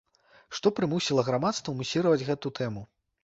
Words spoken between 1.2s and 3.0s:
грамадства мусіраваць гэту тэму?